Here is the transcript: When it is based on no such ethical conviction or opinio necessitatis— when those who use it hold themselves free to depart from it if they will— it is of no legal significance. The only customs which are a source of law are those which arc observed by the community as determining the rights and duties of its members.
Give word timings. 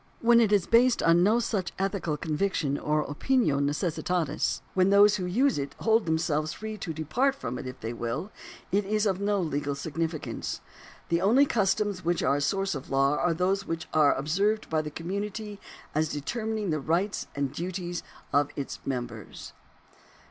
When 0.21 0.39
it 0.39 0.51
is 0.51 0.65
based 0.65 1.03
on 1.03 1.21
no 1.21 1.37
such 1.39 1.73
ethical 1.77 2.17
conviction 2.17 2.75
or 2.75 3.05
opinio 3.05 3.59
necessitatis— 3.59 4.61
when 4.73 4.89
those 4.89 5.17
who 5.17 5.27
use 5.27 5.59
it 5.59 5.75
hold 5.81 6.07
themselves 6.07 6.53
free 6.53 6.75
to 6.79 6.91
depart 6.91 7.35
from 7.35 7.59
it 7.59 7.67
if 7.67 7.81
they 7.81 7.93
will— 7.93 8.31
it 8.71 8.83
is 8.83 9.05
of 9.05 9.21
no 9.21 9.39
legal 9.39 9.75
significance. 9.75 10.59
The 11.09 11.21
only 11.21 11.45
customs 11.45 12.03
which 12.03 12.23
are 12.23 12.37
a 12.37 12.41
source 12.41 12.73
of 12.73 12.89
law 12.89 13.15
are 13.17 13.35
those 13.35 13.67
which 13.67 13.87
arc 13.93 14.17
observed 14.17 14.71
by 14.71 14.81
the 14.81 14.89
community 14.89 15.59
as 15.93 16.09
determining 16.09 16.71
the 16.71 16.79
rights 16.79 17.27
and 17.35 17.53
duties 17.53 18.01
of 18.33 18.49
its 18.55 18.79
members. 18.83 19.53